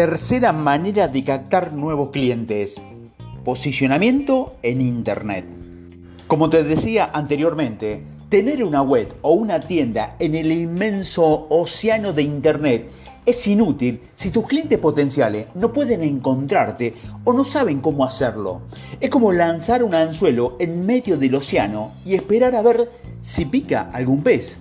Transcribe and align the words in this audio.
Tercera 0.00 0.54
manera 0.54 1.08
de 1.08 1.22
captar 1.22 1.74
nuevos 1.74 2.08
clientes. 2.08 2.80
Posicionamiento 3.44 4.56
en 4.62 4.80
Internet. 4.80 5.44
Como 6.26 6.48
te 6.48 6.64
decía 6.64 7.10
anteriormente, 7.12 8.02
tener 8.30 8.64
una 8.64 8.80
web 8.80 9.12
o 9.20 9.32
una 9.32 9.60
tienda 9.60 10.16
en 10.18 10.36
el 10.36 10.52
inmenso 10.52 11.46
océano 11.50 12.14
de 12.14 12.22
Internet 12.22 12.90
es 13.26 13.46
inútil 13.46 14.00
si 14.14 14.30
tus 14.30 14.46
clientes 14.46 14.78
potenciales 14.78 15.48
no 15.54 15.70
pueden 15.70 16.02
encontrarte 16.02 16.94
o 17.24 17.34
no 17.34 17.44
saben 17.44 17.80
cómo 17.80 18.02
hacerlo. 18.02 18.62
Es 19.00 19.10
como 19.10 19.32
lanzar 19.32 19.84
un 19.84 19.94
anzuelo 19.94 20.56
en 20.60 20.86
medio 20.86 21.18
del 21.18 21.34
océano 21.34 21.92
y 22.06 22.14
esperar 22.14 22.54
a 22.54 22.62
ver 22.62 22.90
si 23.20 23.44
pica 23.44 23.90
algún 23.92 24.22
pez. 24.22 24.60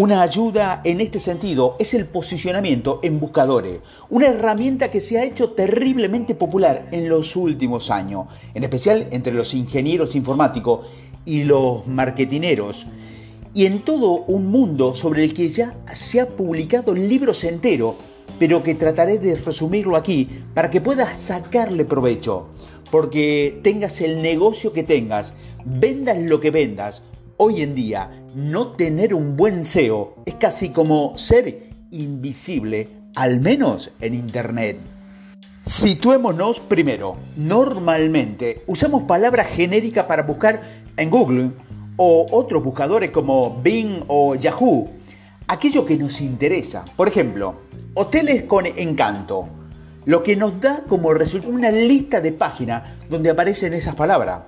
Una 0.00 0.22
ayuda 0.22 0.80
en 0.84 1.00
este 1.00 1.18
sentido 1.18 1.74
es 1.80 1.92
el 1.92 2.06
posicionamiento 2.06 3.00
en 3.02 3.18
buscadores, 3.18 3.80
una 4.10 4.28
herramienta 4.28 4.92
que 4.92 5.00
se 5.00 5.18
ha 5.18 5.24
hecho 5.24 5.50
terriblemente 5.50 6.36
popular 6.36 6.88
en 6.92 7.08
los 7.08 7.34
últimos 7.34 7.90
años, 7.90 8.26
en 8.54 8.62
especial 8.62 9.08
entre 9.10 9.34
los 9.34 9.54
ingenieros 9.54 10.14
informáticos 10.14 10.86
y 11.24 11.42
los 11.42 11.84
marketineros, 11.88 12.86
y 13.52 13.66
en 13.66 13.84
todo 13.84 14.22
un 14.28 14.52
mundo 14.52 14.94
sobre 14.94 15.24
el 15.24 15.34
que 15.34 15.48
ya 15.48 15.76
se 15.92 16.20
ha 16.20 16.28
publicado 16.28 16.94
libros 16.94 17.42
enteros, 17.42 17.96
pero 18.38 18.62
que 18.62 18.76
trataré 18.76 19.18
de 19.18 19.34
resumirlo 19.34 19.96
aquí 19.96 20.28
para 20.54 20.70
que 20.70 20.80
puedas 20.80 21.18
sacarle 21.18 21.84
provecho, 21.84 22.46
porque 22.92 23.58
tengas 23.64 24.00
el 24.00 24.22
negocio 24.22 24.72
que 24.72 24.84
tengas, 24.84 25.34
vendas 25.64 26.18
lo 26.18 26.38
que 26.38 26.52
vendas, 26.52 27.02
Hoy 27.40 27.62
en 27.62 27.76
día, 27.76 28.10
no 28.34 28.72
tener 28.72 29.14
un 29.14 29.36
buen 29.36 29.64
SEO 29.64 30.16
es 30.26 30.34
casi 30.34 30.70
como 30.70 31.16
ser 31.16 31.70
invisible, 31.92 32.88
al 33.14 33.38
menos 33.38 33.92
en 34.00 34.14
Internet. 34.14 34.76
Situémonos 35.62 36.58
primero. 36.58 37.16
Normalmente 37.36 38.64
usamos 38.66 39.04
palabras 39.04 39.46
genéricas 39.46 40.06
para 40.06 40.24
buscar 40.24 40.60
en 40.96 41.10
Google 41.10 41.52
o 41.96 42.26
otros 42.32 42.64
buscadores 42.64 43.12
como 43.12 43.62
Bing 43.62 44.02
o 44.08 44.34
Yahoo. 44.34 44.88
Aquello 45.46 45.86
que 45.86 45.96
nos 45.96 46.20
interesa. 46.20 46.84
Por 46.96 47.06
ejemplo, 47.06 47.54
hoteles 47.94 48.42
con 48.42 48.66
encanto. 48.66 49.48
Lo 50.06 50.24
que 50.24 50.34
nos 50.34 50.60
da 50.60 50.82
como 50.88 51.14
resultado 51.14 51.54
una 51.54 51.70
lista 51.70 52.20
de 52.20 52.32
páginas 52.32 52.82
donde 53.08 53.30
aparecen 53.30 53.74
esas 53.74 53.94
palabras. 53.94 54.42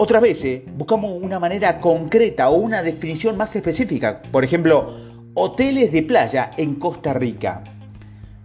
Otras 0.00 0.22
veces 0.22 0.62
buscamos 0.76 1.10
una 1.20 1.40
manera 1.40 1.80
concreta 1.80 2.50
o 2.50 2.58
una 2.58 2.84
definición 2.84 3.36
más 3.36 3.56
específica. 3.56 4.22
Por 4.30 4.44
ejemplo, 4.44 4.96
hoteles 5.34 5.90
de 5.90 6.04
playa 6.04 6.52
en 6.56 6.76
Costa 6.76 7.14
Rica. 7.14 7.64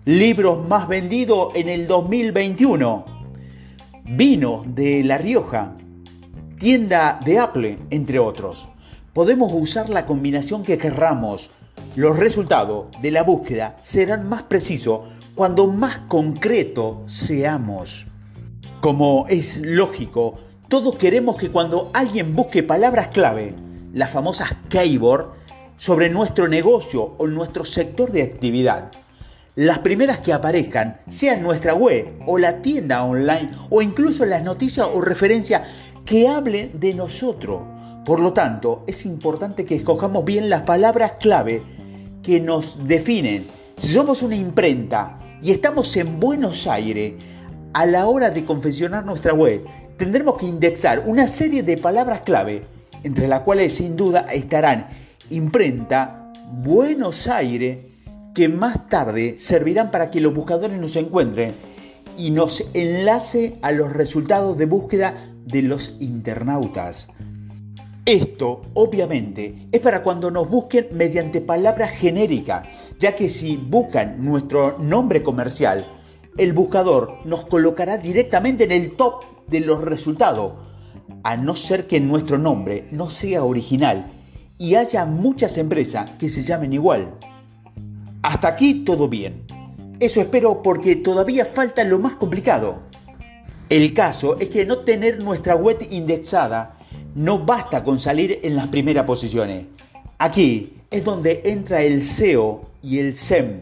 Libros 0.03 0.67
más 0.67 0.87
vendidos 0.87 1.53
en 1.53 1.69
el 1.69 1.85
2021. 1.85 3.05
Vino 4.05 4.63
de 4.65 5.03
La 5.03 5.19
Rioja. 5.19 5.75
Tienda 6.57 7.19
de 7.23 7.37
Apple, 7.37 7.77
entre 7.91 8.17
otros. 8.17 8.67
Podemos 9.13 9.51
usar 9.53 9.91
la 9.91 10.07
combinación 10.07 10.63
que 10.63 10.79
querramos. 10.79 11.51
Los 11.95 12.17
resultados 12.17 12.87
de 12.99 13.11
la 13.11 13.21
búsqueda 13.21 13.77
serán 13.79 14.27
más 14.27 14.41
precisos 14.41 15.01
cuando 15.35 15.67
más 15.67 15.99
concreto 16.07 17.03
seamos. 17.05 18.07
Como 18.81 19.27
es 19.29 19.57
lógico, 19.57 20.39
todos 20.67 20.95
queremos 20.95 21.37
que 21.37 21.51
cuando 21.51 21.91
alguien 21.93 22.35
busque 22.35 22.63
palabras 22.63 23.09
clave, 23.09 23.55
las 23.93 24.11
famosas 24.11 24.55
keyword, 24.69 25.27
sobre 25.77 26.09
nuestro 26.09 26.47
negocio 26.47 27.15
o 27.17 27.27
nuestro 27.27 27.65
sector 27.65 28.11
de 28.11 28.23
actividad, 28.23 28.91
las 29.55 29.79
primeras 29.79 30.19
que 30.19 30.33
aparezcan 30.33 31.01
sean 31.07 31.43
nuestra 31.43 31.75
web 31.75 32.07
o 32.25 32.39
la 32.39 32.61
tienda 32.61 33.03
online 33.03 33.51
o 33.69 33.81
incluso 33.81 34.25
las 34.25 34.43
noticias 34.43 34.87
o 34.91 34.99
referencias 35.01 35.61
que 36.05 36.27
hablen 36.27 36.79
de 36.79 36.93
nosotros. 36.95 37.61
Por 38.03 38.19
lo 38.19 38.33
tanto, 38.33 38.83
es 38.87 39.05
importante 39.05 39.65
que 39.65 39.75
escojamos 39.75 40.25
bien 40.25 40.49
las 40.49 40.63
palabras 40.63 41.13
clave 41.19 41.63
que 42.23 42.39
nos 42.39 42.87
definen. 42.87 43.47
Si 43.77 43.93
somos 43.93 44.23
una 44.23 44.35
imprenta 44.35 45.19
y 45.41 45.51
estamos 45.51 45.95
en 45.97 46.19
Buenos 46.19 46.65
Aires, 46.65 47.13
a 47.73 47.85
la 47.85 48.07
hora 48.07 48.29
de 48.29 48.45
confeccionar 48.45 49.05
nuestra 49.05 49.33
web, 49.33 49.65
tendremos 50.03 50.37
que 50.37 50.45
indexar 50.45 51.05
una 51.07 51.29
serie 51.29 51.63
de 51.63 51.77
palabras 51.77 52.23
clave, 52.23 52.63
entre 53.03 53.25
las 53.25 53.39
cuales 53.39 53.71
sin 53.71 53.95
duda 53.95 54.25
estarán 54.33 54.89
imprenta, 55.29 56.33
Buenos 56.51 57.29
Aires, 57.29 57.85
que 58.35 58.49
más 58.49 58.89
tarde 58.89 59.35
servirán 59.37 59.91
para 59.91 60.11
que 60.11 60.19
los 60.19 60.33
buscadores 60.33 60.77
nos 60.77 60.97
encuentren 60.97 61.53
y 62.17 62.31
nos 62.31 62.65
enlace 62.73 63.55
a 63.61 63.71
los 63.71 63.93
resultados 63.93 64.57
de 64.57 64.65
búsqueda 64.65 65.13
de 65.45 65.61
los 65.61 65.95
internautas. 66.01 67.07
Esto, 68.05 68.61
obviamente, 68.73 69.69
es 69.71 69.79
para 69.79 70.03
cuando 70.03 70.31
nos 70.31 70.49
busquen 70.49 70.89
mediante 70.91 71.39
palabras 71.39 71.91
genéricas, 71.91 72.67
ya 72.99 73.15
que 73.15 73.29
si 73.29 73.55
buscan 73.55 74.21
nuestro 74.25 74.77
nombre 74.79 75.23
comercial, 75.23 75.87
el 76.37 76.51
buscador 76.51 77.19
nos 77.23 77.45
colocará 77.45 77.97
directamente 77.97 78.65
en 78.65 78.73
el 78.73 78.91
top 78.97 79.32
de 79.47 79.59
los 79.59 79.81
resultados, 79.81 80.53
a 81.23 81.37
no 81.37 81.55
ser 81.55 81.87
que 81.87 81.99
nuestro 81.99 82.37
nombre 82.37 82.87
no 82.91 83.09
sea 83.09 83.43
original 83.43 84.05
y 84.57 84.75
haya 84.75 85.05
muchas 85.05 85.57
empresas 85.57 86.11
que 86.11 86.29
se 86.29 86.43
llamen 86.43 86.73
igual. 86.73 87.15
Hasta 88.21 88.47
aquí 88.47 88.83
todo 88.85 89.09
bien. 89.09 89.43
Eso 89.99 90.21
espero 90.21 90.61
porque 90.61 90.95
todavía 90.95 91.45
falta 91.45 91.83
lo 91.83 91.99
más 91.99 92.15
complicado. 92.15 92.83
El 93.69 93.93
caso 93.93 94.37
es 94.39 94.49
que 94.49 94.65
no 94.65 94.79
tener 94.79 95.23
nuestra 95.23 95.55
web 95.55 95.85
indexada 95.89 96.77
no 97.15 97.39
basta 97.39 97.83
con 97.83 97.99
salir 97.99 98.39
en 98.43 98.55
las 98.55 98.67
primeras 98.67 99.05
posiciones. 99.05 99.65
Aquí 100.17 100.73
es 100.89 101.03
donde 101.03 101.41
entra 101.45 101.81
el 101.81 102.03
SEO 102.03 102.61
y 102.81 102.99
el 102.99 103.15
SEM. 103.15 103.61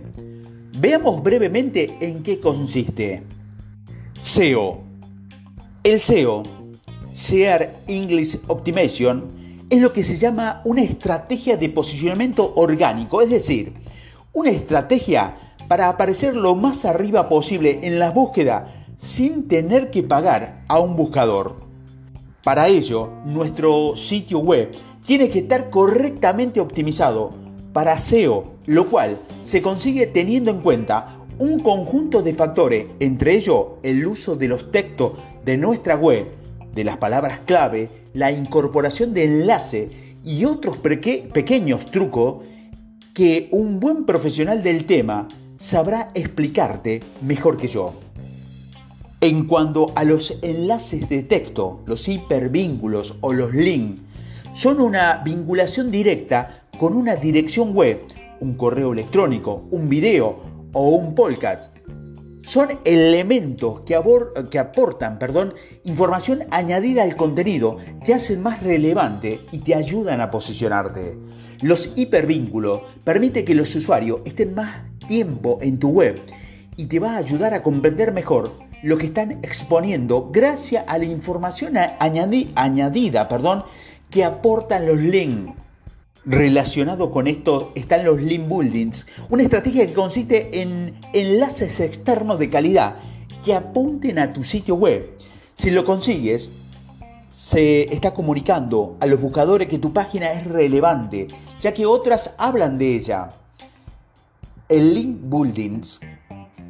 Veamos 0.77 1.21
brevemente 1.23 1.97
en 2.01 2.23
qué 2.23 2.39
consiste. 2.39 3.23
SEO 4.19 4.81
el 5.83 5.99
SEO, 5.99 6.43
Share 7.11 7.77
English 7.87 8.39
Optimization, 8.47 9.41
es 9.69 9.81
lo 9.81 9.91
que 9.91 10.03
se 10.03 10.19
llama 10.19 10.61
una 10.63 10.83
estrategia 10.83 11.57
de 11.57 11.69
posicionamiento 11.69 12.53
orgánico, 12.55 13.21
es 13.21 13.31
decir, 13.31 13.73
una 14.31 14.51
estrategia 14.51 15.55
para 15.67 15.89
aparecer 15.89 16.35
lo 16.35 16.55
más 16.55 16.85
arriba 16.85 17.29
posible 17.29 17.79
en 17.81 17.97
la 17.97 18.11
búsqueda 18.11 18.85
sin 18.99 19.47
tener 19.47 19.89
que 19.89 20.03
pagar 20.03 20.65
a 20.67 20.79
un 20.79 20.95
buscador. 20.95 21.55
Para 22.43 22.67
ello, 22.67 23.09
nuestro 23.25 23.95
sitio 23.95 24.39
web 24.39 24.71
tiene 25.05 25.29
que 25.29 25.39
estar 25.39 25.71
correctamente 25.71 26.59
optimizado 26.59 27.31
para 27.73 27.97
SEO, 27.97 28.53
lo 28.67 28.87
cual 28.87 29.19
se 29.41 29.63
consigue 29.63 30.05
teniendo 30.05 30.51
en 30.51 30.61
cuenta 30.61 31.17
un 31.39 31.59
conjunto 31.59 32.21
de 32.21 32.35
factores, 32.35 32.85
entre 32.99 33.33
ellos 33.33 33.65
el 33.81 34.05
uso 34.05 34.35
de 34.35 34.47
los 34.47 34.69
textos 34.69 35.13
de 35.45 35.57
nuestra 35.57 35.95
web, 35.95 36.27
de 36.73 36.83
las 36.83 36.97
palabras 36.97 37.39
clave, 37.45 37.89
la 38.13 38.31
incorporación 38.31 39.13
de 39.13 39.25
enlace 39.25 39.89
y 40.23 40.45
otros 40.45 40.77
pequeños 40.77 41.85
trucos 41.87 42.45
que 43.13 43.49
un 43.51 43.79
buen 43.79 44.05
profesional 44.05 44.63
del 44.63 44.85
tema 44.85 45.27
sabrá 45.57 46.11
explicarte 46.13 47.01
mejor 47.21 47.57
que 47.57 47.67
yo. 47.67 47.93
En 49.19 49.45
cuanto 49.45 49.91
a 49.95 50.03
los 50.03 50.35
enlaces 50.41 51.07
de 51.09 51.23
texto, 51.23 51.81
los 51.85 52.07
hipervínculos 52.07 53.17
o 53.21 53.33
los 53.33 53.53
links, 53.53 54.01
son 54.53 54.81
una 54.81 55.21
vinculación 55.23 55.91
directa 55.91 56.63
con 56.79 56.95
una 56.95 57.15
dirección 57.15 57.73
web, 57.73 58.01
un 58.39 58.55
correo 58.55 58.93
electrónico, 58.93 59.63
un 59.71 59.87
video 59.87 60.39
o 60.73 60.89
un 60.89 61.13
podcast 61.13 61.71
son 62.43 62.69
elementos 62.85 63.81
que, 63.81 63.95
aportan 63.95 65.19
información 65.83 66.43
añadida 66.49 67.03
al 67.03 67.15
contenido, 67.15 67.77
te 68.03 68.13
hacen 68.13 68.41
más 68.41 68.63
relevante 68.63 69.41
y 69.51 69.59
te 69.59 69.75
ayudan 69.75 70.21
a 70.21 70.31
posicionarte. 70.31 71.17
Los 71.61 71.93
hipervínculos 71.95 72.81
permiten 73.03 73.45
que 73.45 73.55
los 73.55 73.75
usuarios 73.75 74.21
estén 74.25 74.55
más 74.55 74.81
tiempo 75.07 75.59
en 75.61 75.77
tu 75.79 75.89
web 75.89 76.19
y 76.77 76.85
te 76.85 76.99
va 76.99 77.13
a 77.13 77.17
ayudar 77.17 77.53
a 77.53 77.61
comprender 77.61 78.11
mejor 78.11 78.53
lo 78.81 78.97
que 78.97 79.05
están 79.05 79.31
exponiendo 79.43 80.29
gracias 80.31 80.83
a 80.87 80.97
la 80.97 81.05
información 81.05 81.75
añadida 81.99 83.27
que 84.09 84.23
aportan 84.23 84.87
los 84.87 84.97
links. 84.97 85.53
Relacionado 86.23 87.09
con 87.09 87.25
esto 87.25 87.71
están 87.73 88.05
los 88.05 88.21
link 88.21 88.47
buildings, 88.47 89.07
una 89.31 89.41
estrategia 89.41 89.87
que 89.87 89.93
consiste 89.93 90.61
en 90.61 90.99
enlaces 91.13 91.79
externos 91.79 92.37
de 92.37 92.47
calidad 92.47 92.97
que 93.43 93.55
apunten 93.55 94.19
a 94.19 94.31
tu 94.31 94.43
sitio 94.43 94.75
web. 94.75 95.17
Si 95.55 95.71
lo 95.71 95.83
consigues, 95.83 96.51
se 97.31 97.91
está 97.91 98.13
comunicando 98.13 98.97
a 98.99 99.07
los 99.07 99.19
buscadores 99.19 99.67
que 99.67 99.79
tu 99.79 99.93
página 99.93 100.31
es 100.31 100.45
relevante, 100.45 101.27
ya 101.59 101.73
que 101.73 101.87
otras 101.87 102.35
hablan 102.37 102.77
de 102.77 102.97
ella. 102.97 103.29
El 104.69 104.93
link 104.93 105.17
buildings 105.23 106.01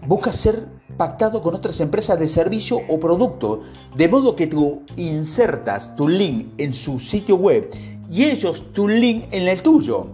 busca 0.08 0.32
ser 0.32 0.66
pactado 0.96 1.44
con 1.44 1.56
otras 1.56 1.82
empresas 1.82 2.18
de 2.20 2.30
servicio 2.30 2.80
o 2.88 3.02
producto, 3.02 3.64
de 3.98 4.08
modo 4.08 4.34
que 4.36 4.48
tú 4.48 4.84
insertas 4.96 5.94
tu 5.98 6.08
link 6.08 6.54
en 6.58 6.74
su 6.74 7.00
sitio 7.00 7.36
web 7.36 7.70
y 8.12 8.26
ellos 8.26 8.74
tu 8.74 8.88
link 8.88 9.26
en 9.32 9.48
el 9.48 9.62
tuyo. 9.62 10.08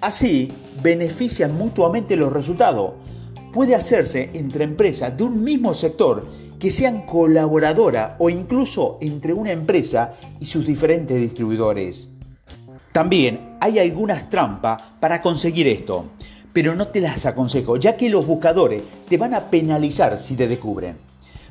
Así 0.00 0.50
benefician 0.82 1.56
mutuamente 1.56 2.16
los 2.16 2.32
resultados. 2.32 2.94
Puede 3.52 3.74
hacerse 3.74 4.30
entre 4.34 4.64
empresas 4.64 5.16
de 5.16 5.24
un 5.24 5.44
mismo 5.44 5.74
sector 5.74 6.26
que 6.58 6.70
sean 6.70 7.06
colaboradoras 7.06 8.12
o 8.18 8.30
incluso 8.30 8.98
entre 9.00 9.32
una 9.32 9.52
empresa 9.52 10.14
y 10.40 10.46
sus 10.46 10.66
diferentes 10.66 11.20
distribuidores. 11.20 12.08
También 12.92 13.56
hay 13.60 13.78
algunas 13.78 14.28
trampas 14.30 14.82
para 14.98 15.20
conseguir 15.20 15.68
esto 15.68 16.06
pero 16.54 16.76
no 16.76 16.88
te 16.88 17.00
las 17.00 17.26
aconsejo, 17.26 17.76
ya 17.76 17.96
que 17.96 18.08
los 18.08 18.26
buscadores 18.26 18.80
te 19.08 19.18
van 19.18 19.34
a 19.34 19.50
penalizar 19.50 20.16
si 20.16 20.36
te 20.36 20.46
descubren. 20.46 20.96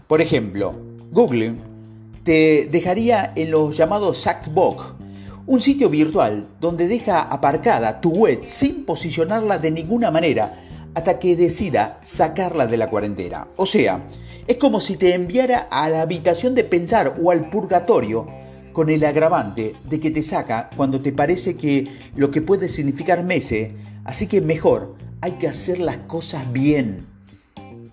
Por 0.07 0.21
ejemplo, 0.21 0.73
Google 1.11 1.55
te 2.23 2.69
dejaría 2.71 3.33
en 3.35 3.51
los 3.51 3.75
llamados 3.75 4.19
Sackbox, 4.19 5.02
un 5.45 5.61
sitio 5.61 5.89
virtual 5.89 6.47
donde 6.59 6.87
deja 6.87 7.21
aparcada 7.21 8.01
tu 8.01 8.11
web 8.11 8.39
sin 8.43 8.85
posicionarla 8.85 9.57
de 9.57 9.71
ninguna 9.71 10.11
manera 10.11 10.59
hasta 10.95 11.19
que 11.19 11.35
decida 11.35 11.99
sacarla 12.01 12.67
de 12.67 12.77
la 12.77 12.89
cuarentena. 12.89 13.47
O 13.57 13.65
sea, 13.65 14.07
es 14.47 14.57
como 14.57 14.79
si 14.79 14.97
te 14.97 15.13
enviara 15.13 15.67
a 15.71 15.89
la 15.89 16.01
habitación 16.01 16.55
de 16.55 16.63
pensar 16.63 17.17
o 17.21 17.31
al 17.31 17.49
purgatorio 17.49 18.27
con 18.73 18.89
el 18.89 19.03
agravante 19.05 19.75
de 19.89 19.99
que 19.99 20.11
te 20.11 20.23
saca 20.23 20.69
cuando 20.75 20.99
te 20.99 21.11
parece 21.11 21.55
que 21.55 21.87
lo 22.15 22.31
que 22.31 22.41
puede 22.41 22.67
significar 22.67 23.23
meses 23.23 23.71
Así 24.05 24.27
que 24.27 24.41
mejor, 24.41 24.95
hay 25.21 25.33
que 25.33 25.47
hacer 25.47 25.79
las 25.79 25.97
cosas 25.97 26.51
bien. 26.51 27.05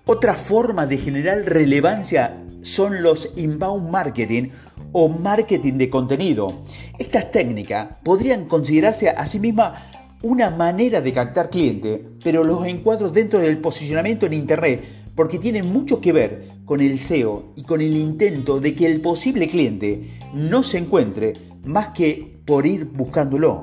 Otra 0.07 0.35
forma 0.35 0.87
de 0.87 0.99
generar 0.99 1.39
relevancia 1.45 2.43
son 2.63 3.03
los 3.03 3.33
inbound 3.37 3.91
marketing 3.91 4.49
o 4.93 5.09
marketing 5.09 5.75
de 5.75 5.91
contenido. 5.91 6.63
Estas 6.99 7.31
técnicas 7.31 7.89
podrían 8.03 8.47
considerarse 8.47 9.09
a 9.09 9.27
sí 9.27 9.39
mismas 9.39 9.79
una 10.23 10.51
manera 10.51 11.01
de 11.01 11.13
captar 11.13 11.51
cliente, 11.51 12.05
pero 12.23 12.45
los 12.45 12.67
encuadro 12.67 13.11
dentro 13.11 13.39
del 13.39 13.59
posicionamiento 13.59 14.27
en 14.27 14.35
Internet 14.35 14.85
porque 15.15 15.39
tienen 15.39 15.73
mucho 15.73 16.01
que 16.01 16.13
ver 16.13 16.49
con 16.65 16.81
el 16.81 17.01
SEO 17.01 17.53
y 17.57 17.63
con 17.63 17.81
el 17.81 17.97
intento 17.97 18.61
de 18.61 18.75
que 18.75 18.87
el 18.87 19.01
posible 19.01 19.49
cliente 19.49 20.19
no 20.33 20.63
se 20.63 20.79
encuentre 20.79 21.33
más 21.65 21.89
que 21.89 22.39
por 22.45 22.67
ir 22.67 22.85
buscándolo 22.85 23.61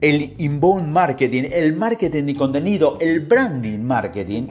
el 0.00 0.34
inbound 0.38 0.92
marketing, 0.92 1.44
el 1.50 1.74
marketing 1.74 2.24
de 2.24 2.34
contenido, 2.34 2.98
el 3.00 3.20
branding 3.20 3.80
marketing, 3.80 4.44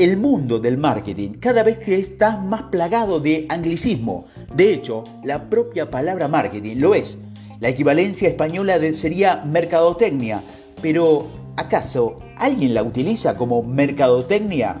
el 0.00 0.16
mundo 0.16 0.58
del 0.58 0.78
marketing 0.78 1.32
cada 1.40 1.62
vez 1.62 1.78
que 1.78 1.96
está 1.96 2.38
más 2.38 2.62
plagado 2.64 3.20
de 3.20 3.44
anglicismo. 3.50 4.24
De 4.54 4.72
hecho, 4.72 5.04
la 5.22 5.50
propia 5.50 5.90
palabra 5.90 6.26
marketing 6.26 6.76
lo 6.78 6.94
es. 6.94 7.18
La 7.60 7.68
equivalencia 7.68 8.26
española 8.26 8.78
sería 8.94 9.44
mercadotecnia, 9.44 10.42
pero 10.80 11.26
¿acaso 11.56 12.18
alguien 12.38 12.72
la 12.72 12.82
utiliza 12.82 13.36
como 13.36 13.62
mercadotecnia? 13.62 14.76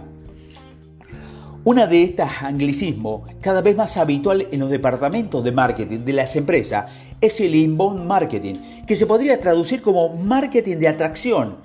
Una 1.64 1.86
de 1.86 2.02
estas 2.02 2.42
anglicismos, 2.42 3.20
cada 3.42 3.60
vez 3.60 3.76
más 3.76 3.98
habitual 3.98 4.48
en 4.50 4.60
los 4.60 4.70
departamentos 4.70 5.44
de 5.44 5.52
marketing 5.52 5.98
de 5.98 6.14
las 6.14 6.34
empresas, 6.34 6.86
es 7.20 7.38
el 7.42 7.54
inbound 7.54 8.06
marketing, 8.06 8.54
que 8.86 8.96
se 8.96 9.04
podría 9.04 9.38
traducir 9.38 9.82
como 9.82 10.14
marketing 10.16 10.78
de 10.78 10.88
atracción, 10.88 11.56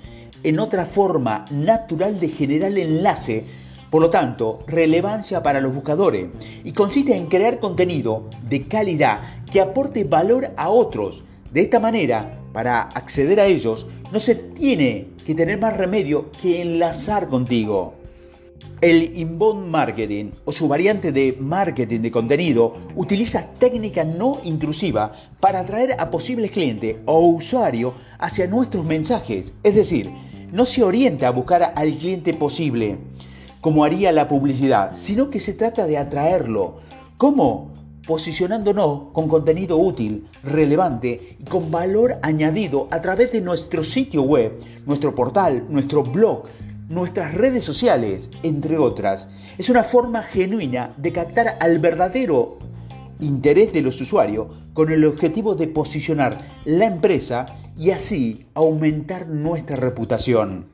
en 0.45 0.59
otra 0.59 0.85
forma 0.85 1.45
natural 1.49 2.19
de 2.19 2.29
generar 2.29 2.77
enlace, 2.77 3.43
por 3.89 4.01
lo 4.01 4.09
tanto, 4.11 4.59
relevancia 4.67 5.41
para 5.41 5.59
los 5.59 5.73
buscadores, 5.73 6.27
y 6.63 6.71
consiste 6.71 7.15
en 7.15 7.25
crear 7.25 7.59
contenido 7.59 8.29
de 8.47 8.67
calidad 8.67 9.21
que 9.51 9.59
aporte 9.59 10.03
valor 10.03 10.51
a 10.55 10.69
otros. 10.69 11.23
De 11.51 11.61
esta 11.61 11.79
manera, 11.79 12.39
para 12.53 12.81
acceder 12.81 13.39
a 13.39 13.45
ellos, 13.45 13.87
no 14.11 14.19
se 14.19 14.35
tiene 14.35 15.07
que 15.25 15.33
tener 15.33 15.59
más 15.59 15.77
remedio 15.77 16.29
que 16.31 16.61
enlazar 16.61 17.27
contigo. 17.27 17.95
El 18.81 19.17
inbound 19.17 19.67
marketing 19.67 20.31
o 20.43 20.51
su 20.51 20.67
variante 20.67 21.11
de 21.11 21.35
marketing 21.39 22.01
de 22.01 22.11
contenido 22.11 22.75
utiliza 22.95 23.47
técnica 23.57 24.03
no 24.03 24.39
intrusiva 24.43 25.13
para 25.39 25.61
atraer 25.61 25.95
a 25.97 26.11
posibles 26.11 26.51
clientes 26.51 26.97
o 27.05 27.19
usuarios 27.21 27.93
hacia 28.19 28.47
nuestros 28.47 28.85
mensajes. 28.85 29.53
Es 29.63 29.75
decir, 29.75 30.11
no 30.51 30.65
se 30.65 30.83
orienta 30.83 31.27
a 31.27 31.31
buscar 31.31 31.73
al 31.75 31.95
cliente 31.97 32.33
posible 32.33 32.97
como 33.65 33.83
haría 33.83 34.11
la 34.11 34.27
publicidad, 34.27 34.91
sino 34.93 35.31
que 35.31 35.39
se 35.39 35.53
trata 35.53 35.87
de 35.87 35.97
atraerlo. 35.97 36.81
¿Cómo? 37.17 37.71
Posicionándonos 38.05 39.11
con 39.11 39.27
contenido 39.27 39.77
útil, 39.77 40.27
relevante 40.43 41.35
y 41.39 41.45
con 41.45 41.71
valor 41.71 42.19
añadido 42.21 42.87
a 42.91 43.01
través 43.01 43.31
de 43.31 43.41
nuestro 43.41 43.83
sitio 43.83 44.21
web, 44.21 44.59
nuestro 44.85 45.15
portal, 45.15 45.65
nuestro 45.67 46.03
blog, 46.03 46.43
nuestras 46.89 47.33
redes 47.33 47.63
sociales, 47.63 48.29
entre 48.43 48.77
otras, 48.77 49.29
es 49.57 49.69
una 49.69 49.83
forma 49.83 50.21
genuina 50.21 50.91
de 50.97 51.11
captar 51.11 51.57
al 51.59 51.79
verdadero 51.79 52.59
interés 53.19 53.73
de 53.73 53.81
los 53.81 53.99
usuarios 53.99 54.45
con 54.73 54.91
el 54.91 55.05
objetivo 55.05 55.55
de 55.55 55.67
posicionar 55.67 56.61
la 56.65 56.85
empresa 56.85 57.47
y 57.77 57.91
así 57.91 58.45
aumentar 58.53 59.27
nuestra 59.27 59.75
reputación. 59.75 60.67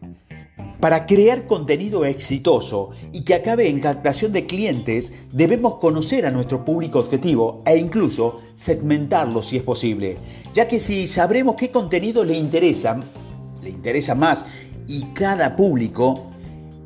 Para 0.80 1.06
crear 1.06 1.45
contenido 1.45 2.06
exitoso 2.06 2.89
y 3.12 3.21
que 3.21 3.36
acabe 3.36 3.69
en 3.69 3.80
captación 3.80 4.31
de 4.31 4.48
clientes, 4.48 5.13
debemos 5.31 5.75
conocer 5.75 6.25
a 6.25 6.31
nuestro 6.31 6.65
público 6.65 6.98
objetivo 7.00 7.62
e 7.68 7.77
incluso 7.77 8.42
segmentarlo 8.56 9.44
si 9.44 9.57
es 9.57 9.63
posible, 9.63 10.18
ya 10.56 10.68
que 10.68 10.80
si 10.80 11.07
sabremos 11.07 11.56
qué 11.56 11.69
contenido 11.69 12.24
le 12.24 12.36
interesa, 12.36 13.00
le 13.63 13.69
interesa 13.69 14.15
más 14.15 14.44
y 14.88 15.04
cada 15.13 15.56
público, 15.56 16.31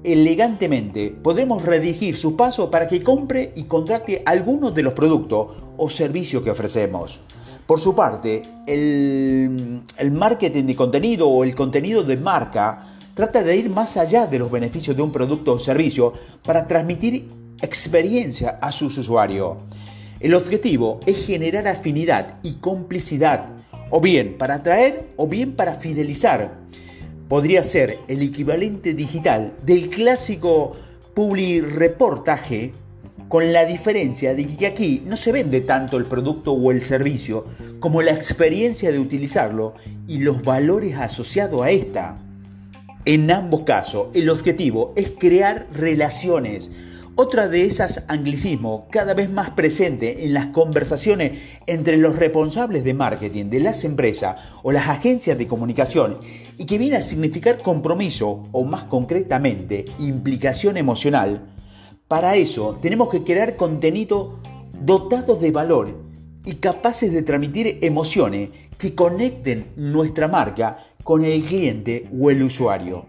elegantemente 0.04 1.10
podremos 1.10 1.64
redigir 1.64 2.18
su 2.18 2.36
paso 2.36 2.70
para 2.70 2.90
que 2.90 3.02
compre 3.02 3.54
y 3.56 3.64
contrate 3.64 4.22
algunos 4.26 4.76
de 4.76 4.84
los 4.84 4.94
productos 4.94 5.48
o 5.78 5.90
servicios 5.90 6.44
que 6.44 6.52
ofrecemos. 6.52 7.22
Por 7.66 7.80
su 7.80 7.96
parte, 7.96 8.44
el, 8.68 10.12
marketing 10.12 10.66
de 10.66 10.76
contenido 10.76 11.28
o 11.28 11.44
el 11.44 11.56
contenido 11.56 12.04
de 12.04 12.16
marca 12.18 12.84
trata 13.16 13.42
de 13.42 13.58
ir 13.58 13.70
más 13.70 13.98
allá 13.98 14.28
de 14.28 14.38
los 14.38 14.52
beneficios 14.52 14.96
de 14.96 15.02
un 15.02 15.12
producto 15.12 15.54
o 15.54 15.60
servicio 15.60 16.14
para 16.44 16.68
transmitir 16.68 17.28
experiencia 17.62 18.60
a 18.62 18.72
sus 18.72 18.98
usuarios. 19.00 19.58
El 20.20 20.36
objetivo 20.36 21.00
es 21.08 21.26
generar 21.26 21.68
afinidad 21.68 22.38
y 22.44 22.56
complicidad, 22.56 23.48
o 23.90 24.00
bien 24.00 24.38
para 24.38 24.56
atraer 24.56 25.10
o 25.16 25.28
bien 25.28 25.56
para 25.56 25.76
fidelizar 25.76 26.66
podría 27.28 27.64
ser 27.64 28.00
el 28.08 28.22
equivalente 28.22 28.94
digital 28.94 29.54
del 29.64 29.90
clásico 29.90 30.74
publi-reportaje, 31.16 32.74
con 33.28 33.52
la 33.54 33.66
diferencia 33.66 34.36
de 34.36 34.46
que 34.46 34.68
aquí 34.68 35.02
no 35.06 35.18
se 35.18 35.32
vende 35.32 35.62
tanto 35.62 35.98
el 35.98 36.06
producto 36.06 36.54
o 36.54 36.72
el 36.72 36.84
servicio 36.84 37.46
como 37.80 38.02
la 38.02 38.12
experiencia 38.12 38.92
de 38.92 39.00
utilizarlo 39.00 39.74
y 40.08 40.20
los 40.20 40.42
valores 40.42 40.98
asociados 40.98 41.62
a 41.64 41.72
esta. 41.72 42.18
En 43.06 43.30
ambos 43.32 43.62
casos, 43.62 44.08
el 44.14 44.30
objetivo 44.30 44.94
es 44.96 45.12
crear 45.18 45.68
relaciones, 45.72 46.70
otra 47.18 47.48
de 47.48 47.64
esas 47.64 48.04
anglicismos 48.10 48.84
cada 48.90 49.14
vez 49.14 49.30
más 49.30 49.52
presente 49.52 50.26
en 50.26 50.34
las 50.34 50.48
conversaciones 50.48 51.40
entre 51.66 51.96
los 51.96 52.18
responsables 52.18 52.84
de 52.84 52.94
marketing 52.94 53.46
de 53.46 53.62
las 53.62 53.86
empresas 53.86 54.36
o 54.64 54.74
las 54.74 54.90
agencias 54.90 55.38
de 55.38 55.48
comunicación 55.48 56.18
y 56.58 56.66
que 56.66 56.78
viene 56.78 56.98
a 56.98 57.02
significar 57.02 57.60
compromiso 57.60 58.44
o 58.52 58.66
más 58.66 58.84
concretamente 58.84 59.86
implicación 59.98 60.76
emocional, 60.76 61.55
para 62.08 62.36
eso 62.36 62.78
tenemos 62.82 63.10
que 63.10 63.24
crear 63.24 63.56
contenido 63.56 64.40
dotados 64.80 65.42
de 65.42 65.52
valor 65.52 66.06
y 66.46 66.54
capaces 66.56 67.12
de 67.12 67.24
transmitir 67.24 67.80
emociones 67.82 68.50
que 68.78 68.94
conecten 68.94 69.72
nuestra 69.76 70.28
marca 70.28 70.86
con 71.04 71.24
el 71.24 71.44
cliente 71.46 72.08
o 72.20 72.30
el 72.30 72.44
usuario. 72.44 73.06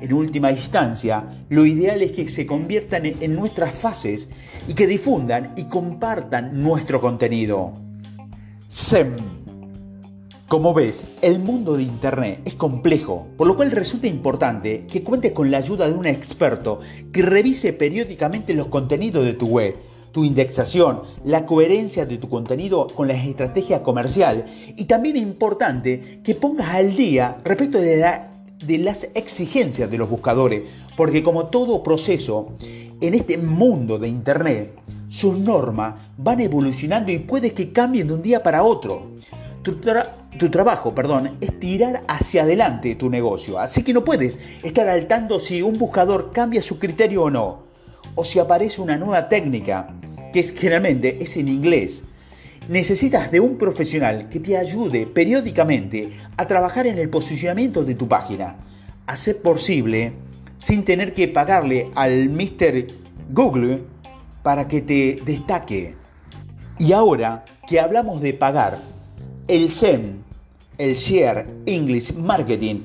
En 0.00 0.12
última 0.12 0.50
instancia, 0.50 1.44
lo 1.48 1.66
ideal 1.66 2.00
es 2.02 2.12
que 2.12 2.28
se 2.28 2.46
conviertan 2.46 3.06
en 3.06 3.34
nuestras 3.34 3.74
fases 3.74 4.30
y 4.66 4.74
que 4.74 4.86
difundan 4.86 5.52
y 5.56 5.64
compartan 5.64 6.62
nuestro 6.62 7.00
contenido. 7.00 7.74
SEM. 8.68 9.39
Como 10.50 10.74
ves, 10.74 11.06
el 11.22 11.38
mundo 11.38 11.76
de 11.76 11.84
Internet 11.84 12.40
es 12.44 12.56
complejo, 12.56 13.28
por 13.36 13.46
lo 13.46 13.54
cual 13.54 13.70
resulta 13.70 14.08
importante 14.08 14.84
que 14.90 15.04
cuentes 15.04 15.30
con 15.30 15.48
la 15.48 15.58
ayuda 15.58 15.86
de 15.86 15.94
un 15.94 16.06
experto 16.06 16.80
que 17.12 17.22
revise 17.22 17.72
periódicamente 17.72 18.52
los 18.54 18.66
contenidos 18.66 19.24
de 19.24 19.34
tu 19.34 19.46
web 19.46 19.76
tu 20.10 20.24
indexación, 20.24 21.02
la 21.24 21.46
coherencia 21.46 22.04
de 22.04 22.18
tu 22.18 22.28
contenido 22.28 22.88
con 22.88 23.06
la 23.06 23.14
estrategia 23.14 23.84
comercial 23.84 24.44
y 24.76 24.86
también 24.86 25.16
importante 25.16 26.20
que 26.24 26.34
pongas 26.34 26.74
al 26.74 26.96
día 26.96 27.38
respecto 27.44 27.78
de, 27.78 28.04
de 28.66 28.78
las 28.78 29.08
exigencias 29.14 29.88
de 29.88 29.98
los 29.98 30.10
buscadores, 30.10 30.64
porque 30.96 31.22
como 31.22 31.46
todo 31.46 31.84
proceso 31.84 32.56
en 33.00 33.14
este 33.14 33.38
mundo 33.38 34.00
de 34.00 34.08
Internet, 34.08 34.74
sus 35.10 35.38
normas 35.38 35.94
van 36.18 36.40
evolucionando 36.40 37.12
y 37.12 37.20
puede 37.20 37.52
que 37.54 37.70
cambien 37.70 38.08
de 38.08 38.14
un 38.14 38.22
día 38.22 38.42
para 38.42 38.64
otro. 38.64 39.12
Tu, 39.62 40.48
trabajo, 40.50 40.94
perdón, 40.94 41.36
es 41.40 41.60
tirar 41.60 42.02
hacia 42.08 42.44
adelante 42.44 42.94
tu 42.94 43.10
negocio, 43.10 43.58
así 43.58 43.82
que 43.82 43.92
no 43.92 44.04
puedes 44.04 44.38
estar 44.62 44.88
al 44.88 45.06
tanto 45.06 45.38
si 45.38 45.60
un 45.60 45.78
buscador 45.78 46.32
cambia 46.32 46.62
su 46.62 46.78
criterio 46.78 47.24
o 47.24 47.30
no, 47.30 47.64
o 48.14 48.24
si 48.24 48.38
aparece 48.38 48.80
una 48.80 48.96
nueva 48.96 49.28
técnica, 49.28 49.94
que 50.32 50.40
es, 50.40 50.52
generalmente 50.52 51.22
es 51.22 51.36
en 51.36 51.48
inglés. 51.48 52.02
Necesitas 52.68 53.30
de 53.30 53.40
un 53.40 53.58
profesional 53.58 54.30
que 54.30 54.40
te 54.40 54.56
ayude 54.56 55.06
periódicamente 55.06 56.10
a 56.38 56.46
trabajar 56.46 56.86
en 56.86 56.98
el 56.98 57.10
posicionamiento 57.10 57.84
de 57.84 57.94
tu 57.94 58.08
página, 58.08 58.56
a 59.06 59.14
posible 59.42 60.12
sin 60.56 60.84
tener 60.84 61.12
que 61.12 61.28
pagarle 61.28 61.90
al 61.94 62.28
Mr. 62.28 62.86
Google 63.30 63.82
para 64.42 64.68
que 64.68 64.80
te 64.82 65.20
destaque. 65.24 65.96
Y 66.78 66.92
ahora 66.92 67.44
que 67.66 67.80
hablamos 67.80 68.20
de 68.20 68.34
pagar, 68.34 68.78
el 69.50 69.68
SEM, 69.68 70.22
el 70.78 70.94
Share 70.94 71.44
English 71.66 72.14
Marketing, 72.14 72.82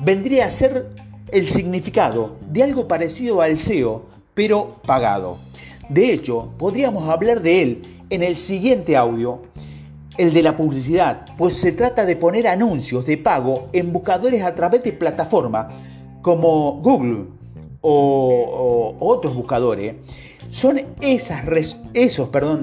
vendría 0.00 0.46
a 0.46 0.50
ser 0.50 0.88
el 1.30 1.46
significado 1.46 2.36
de 2.50 2.62
algo 2.62 2.88
parecido 2.88 3.42
al 3.42 3.58
SEO, 3.58 4.06
pero 4.32 4.80
pagado. 4.86 5.36
De 5.90 6.14
hecho, 6.14 6.48
podríamos 6.56 7.06
hablar 7.10 7.42
de 7.42 7.60
él 7.60 7.82
en 8.08 8.22
el 8.22 8.36
siguiente 8.36 8.96
audio, 8.96 9.42
el 10.16 10.32
de 10.32 10.42
la 10.42 10.56
publicidad, 10.56 11.26
pues 11.36 11.54
se 11.54 11.72
trata 11.72 12.06
de 12.06 12.16
poner 12.16 12.48
anuncios 12.48 13.04
de 13.04 13.18
pago 13.18 13.68
en 13.74 13.92
buscadores 13.92 14.42
a 14.42 14.54
través 14.54 14.82
de 14.84 14.94
plataformas 14.94 15.66
como 16.22 16.80
Google 16.80 17.26
o, 17.82 18.96
otros 19.00 19.34
buscadores 19.34 19.96
son 20.50 20.80
esos 21.00 21.44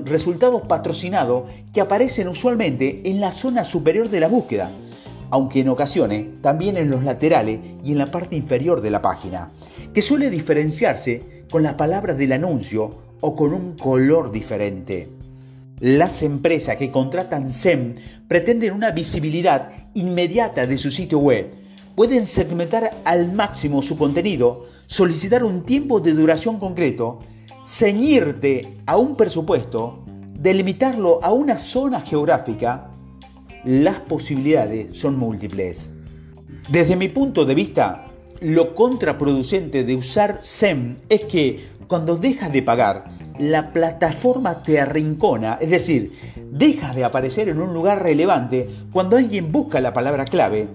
resultados 0.05 0.61
patrocinados 0.61 1.43
que 1.73 1.81
aparecen 1.81 2.27
usualmente 2.27 3.01
en 3.05 3.19
la 3.19 3.31
zona 3.31 3.63
superior 3.63 4.09
de 4.09 4.19
la 4.19 4.27
búsqueda, 4.27 4.71
aunque 5.29 5.61
en 5.61 5.69
ocasiones 5.69 6.41
también 6.41 6.77
en 6.77 6.89
los 6.89 7.03
laterales 7.03 7.59
y 7.83 7.91
en 7.91 7.97
la 7.97 8.11
parte 8.11 8.35
inferior 8.35 8.81
de 8.81 8.91
la 8.91 9.01
página, 9.01 9.51
que 9.93 10.01
suele 10.01 10.29
diferenciarse 10.29 11.45
con 11.51 11.63
las 11.63 11.73
palabras 11.73 12.17
del 12.17 12.33
anuncio 12.33 12.89
o 13.21 13.35
con 13.35 13.53
un 13.53 13.77
color 13.77 14.31
diferente. 14.31 15.09
Las 15.79 16.23
empresas 16.23 16.77
que 16.77 16.91
contratan 16.91 17.49
SEM 17.49 17.95
pretenden 18.27 18.73
una 18.73 18.91
visibilidad 18.91 19.71
inmediata 19.93 20.65
de 20.65 20.77
su 20.77 20.89
sitio 20.91 21.19
web. 21.19 21.51
Pueden 21.95 22.25
segmentar 22.25 23.01
al 23.05 23.33
máximo 23.33 23.81
su 23.81 23.97
contenido, 23.97 24.65
solicitar 24.87 25.43
un 25.43 25.63
tiempo 25.63 25.99
de 25.99 26.13
duración 26.13 26.57
concreto 26.59 27.19
ceñirte 27.65 28.73
a 28.85 28.97
un 28.97 29.15
presupuesto, 29.15 30.03
delimitarlo 30.33 31.19
a 31.23 31.31
una 31.31 31.57
zona 31.57 32.01
geográfica, 32.01 32.91
las 33.63 33.99
posibilidades 34.01 34.97
son 34.97 35.17
múltiples. 35.17 35.91
Desde 36.69 36.95
mi 36.95 37.07
punto 37.07 37.45
de 37.45 37.55
vista, 37.55 38.05
lo 38.41 38.75
contraproducente 38.75 39.85
de 39.85 39.95
usar 39.95 40.39
SEM 40.41 40.97
es 41.07 41.21
que 41.21 41.67
cuando 41.87 42.17
dejas 42.17 42.51
de 42.51 42.61
pagar, 42.61 43.05
la 43.39 43.71
plataforma 43.71 44.61
te 44.63 44.79
arrincona, 44.79 45.57
es 45.61 45.69
decir, 45.69 46.11
dejas 46.51 46.95
de 46.95 47.05
aparecer 47.05 47.49
en 47.49 47.61
un 47.61 47.73
lugar 47.73 48.03
relevante 48.03 48.69
cuando 48.91 49.17
alguien 49.17 49.51
busca 49.51 49.79
la 49.79 49.93
palabra 49.93 50.25
clave. 50.25 50.67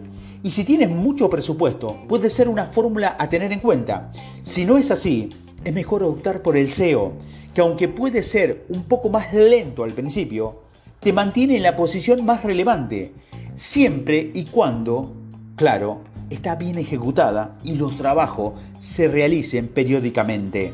Y 0.42 0.50
si 0.50 0.64
tienes 0.64 0.88
mucho 0.88 1.28
presupuesto, 1.28 1.98
puede 2.08 2.30
ser 2.30 2.48
una 2.48 2.66
fórmula 2.66 3.16
a 3.18 3.28
tener 3.28 3.52
en 3.52 3.60
cuenta. 3.60 4.10
Si 4.42 4.64
no 4.64 4.78
es 4.78 4.90
así, 4.90 5.30
es 5.64 5.74
mejor 5.74 6.02
optar 6.02 6.42
por 6.42 6.56
el 6.56 6.72
SEO, 6.72 7.12
que 7.54 7.60
aunque 7.60 7.88
puede 7.88 8.22
ser 8.22 8.64
un 8.68 8.84
poco 8.84 9.08
más 9.10 9.32
lento 9.32 9.84
al 9.84 9.92
principio, 9.92 10.62
te 11.00 11.12
mantiene 11.12 11.56
en 11.56 11.62
la 11.62 11.76
posición 11.76 12.24
más 12.24 12.42
relevante, 12.42 13.12
siempre 13.54 14.30
y 14.34 14.44
cuando, 14.44 15.14
claro, 15.56 16.02
está 16.30 16.56
bien 16.56 16.78
ejecutada 16.78 17.56
y 17.64 17.74
los 17.74 17.96
trabajos 17.96 18.54
se 18.78 19.08
realicen 19.08 19.68
periódicamente. 19.68 20.72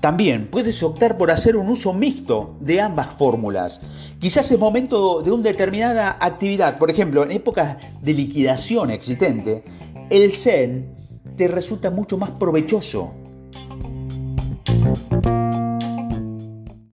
También 0.00 0.46
puedes 0.46 0.80
optar 0.82 1.18
por 1.18 1.30
hacer 1.30 1.56
un 1.56 1.68
uso 1.68 1.92
mixto 1.92 2.56
de 2.60 2.80
ambas 2.80 3.08
fórmulas. 3.18 3.80
Quizás 4.20 4.50
es 4.50 4.58
momento 4.58 5.22
de 5.22 5.32
una 5.32 5.42
determinada 5.42 6.16
actividad, 6.20 6.78
por 6.78 6.90
ejemplo, 6.90 7.24
en 7.24 7.32
épocas 7.32 7.78
de 8.00 8.14
liquidación 8.14 8.90
existente, 8.90 9.64
el 10.08 10.32
SEN 10.34 10.94
te 11.36 11.48
resulta 11.48 11.90
mucho 11.90 12.16
más 12.16 12.30
provechoso 12.30 13.12
Thank 14.94 15.26
you. 15.26 15.67